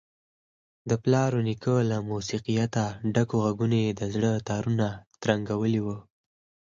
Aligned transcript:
د 0.89 0.91
پلار 1.03 1.31
ونیکه 1.39 1.71
له 1.91 1.97
موسیقیته 2.09 2.85
ډکو 3.13 3.35
غږونو 3.45 3.77
یې 3.85 3.91
د 3.99 4.01
زړه 4.13 4.31
تارونه 4.49 4.87
ترنګولي 5.23 5.81
وو. 5.85 5.97